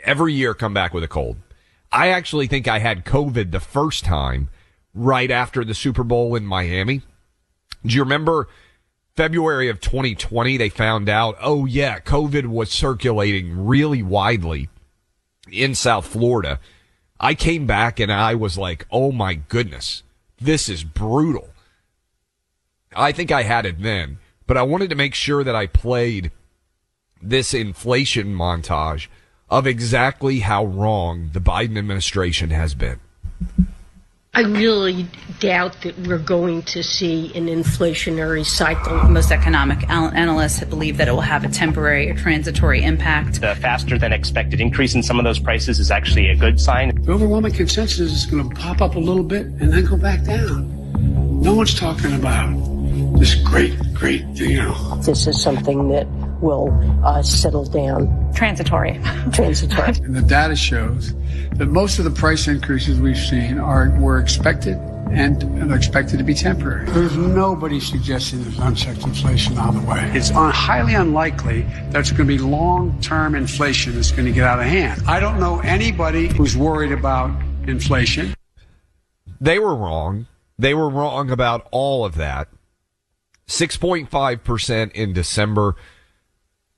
[0.04, 1.38] Every year come back with a cold.
[1.92, 4.50] I actually think I had COVID the first time
[4.94, 7.02] right after the Super Bowl in Miami.
[7.86, 8.48] Do you remember
[9.18, 14.70] February of 2020, they found out, oh yeah, COVID was circulating really widely
[15.52, 16.60] in South Florida.
[17.20, 20.04] I came back and I was like, oh my goodness,
[20.40, 21.50] this is brutal.
[22.96, 26.32] I think I had it then, but I wanted to make sure that I played
[27.20, 29.08] this inflation montage
[29.50, 33.00] of exactly how wrong the Biden administration has been.
[34.38, 35.08] I really
[35.40, 38.96] doubt that we're going to see an inflationary cycle.
[39.10, 43.42] Most economic analysts believe that it will have a temporary or transitory impact.
[43.42, 46.94] The faster than expected increase in some of those prices is actually a good sign.
[47.02, 49.98] The overwhelming consensus is it's going to pop up a little bit and then go
[49.98, 51.42] back down.
[51.42, 52.54] No one's talking about
[53.20, 54.76] this great, great, deal.
[54.98, 56.06] This is something that
[56.42, 56.72] will
[57.04, 58.34] uh, settle down.
[58.34, 59.00] Transitory.
[59.34, 59.88] Transitory.
[60.04, 61.14] and the data shows
[61.54, 64.78] that most of the price increases we've seen are were expected
[65.12, 66.86] and are expected to be temporary.
[66.86, 70.12] There's nobody suggesting there's unchecked inflation on the way.
[70.14, 74.60] It's un- highly unlikely there's going to be long-term inflation that's going to get out
[74.60, 75.02] of hand.
[75.08, 77.32] I don't know anybody who's worried about
[77.68, 78.34] inflation.
[79.40, 80.28] They were wrong.
[80.60, 82.50] They were wrong about all of that.
[83.48, 85.76] 6.5% in December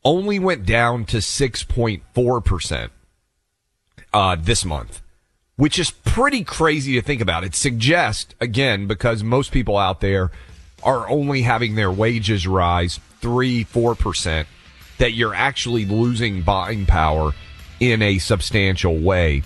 [0.09, 2.89] only went down to 6.4%
[4.11, 5.03] uh, this month,
[5.55, 7.43] which is pretty crazy to think about.
[7.43, 10.31] It suggests, again, because most people out there
[10.81, 14.47] are only having their wages rise 3 4%,
[14.97, 17.33] that you're actually losing buying power
[17.79, 19.43] in a substantial way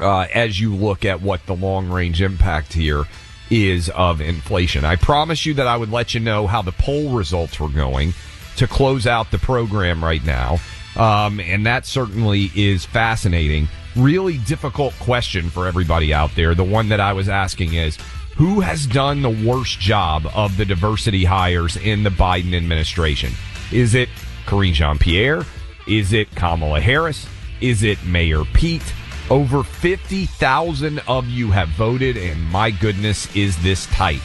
[0.00, 3.04] uh, as you look at what the long range impact here
[3.48, 4.84] is of inflation.
[4.84, 8.12] I promise you that I would let you know how the poll results were going
[8.58, 10.58] to close out the program right now.
[10.96, 13.68] Um, and that certainly is fascinating.
[13.96, 16.54] Really difficult question for everybody out there.
[16.54, 17.96] The one that I was asking is
[18.36, 23.32] who has done the worst job of the diversity hires in the Biden administration?
[23.72, 24.08] Is it
[24.46, 25.44] Karine Jean Pierre?
[25.86, 27.26] Is it Kamala Harris?
[27.60, 28.94] Is it Mayor Pete?
[29.30, 34.22] Over 50,000 of you have voted, and my goodness, is this tight.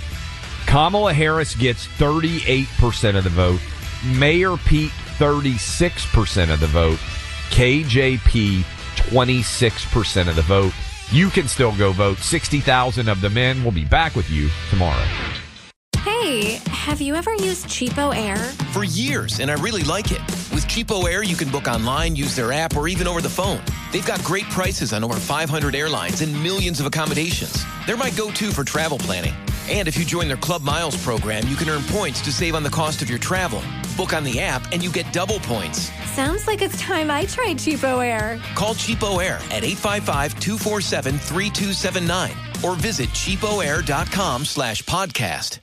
[0.65, 3.59] Kamala Harris gets 38% of the vote.
[4.05, 6.99] Mayor Pete, 36% of the vote.
[7.49, 8.63] KJP,
[8.95, 10.73] 26% of the vote.
[11.11, 12.17] You can still go vote.
[12.17, 15.05] 60,000 of the men will be back with you tomorrow.
[16.03, 18.37] Hey, have you ever used CheapOair?
[18.73, 20.19] For years, and I really like it.
[20.51, 23.61] With CheapOair, you can book online, use their app, or even over the phone.
[23.93, 27.63] They've got great prices on over 500 airlines and millions of accommodations.
[27.87, 29.33] They're my go to for travel planning.
[29.69, 32.63] And if you join their Club Miles program, you can earn points to save on
[32.63, 33.61] the cost of your travel.
[33.95, 35.91] Book on the app, and you get double points.
[36.11, 38.41] Sounds like it's time I tried CheapOair.
[38.55, 42.31] Call CheapOair at 855 247 3279
[42.63, 45.62] or visit cheapoair.com slash podcast.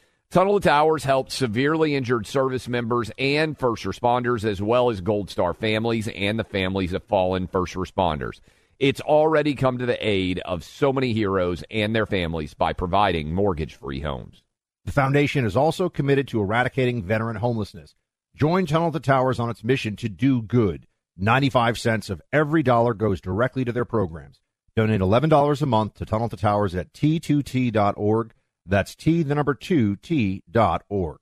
[0.31, 5.29] Tunnel to Towers helped severely injured service members and first responders, as well as Gold
[5.29, 8.39] Star families and the families of fallen first responders.
[8.79, 13.33] It's already come to the aid of so many heroes and their families by providing
[13.33, 14.41] mortgage free homes.
[14.85, 17.93] The foundation is also committed to eradicating veteran homelessness.
[18.33, 20.87] Join Tunnel to Towers on its mission to do good.
[21.17, 24.39] 95 cents of every dollar goes directly to their programs.
[24.77, 28.33] Donate $11 a month to Tunnel to Towers at t2t.org.
[28.65, 31.19] That's T, the number two, T dot org.